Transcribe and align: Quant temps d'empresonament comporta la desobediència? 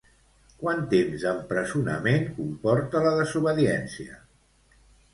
Quant 0.63 0.79
temps 0.93 1.25
d'empresonament 1.25 2.27
comporta 2.41 3.05
la 3.09 3.15
desobediència? 3.23 4.21